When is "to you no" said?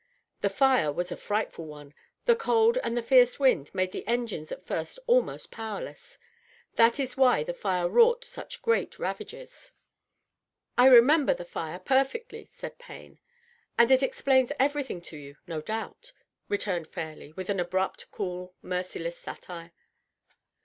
15.03-15.61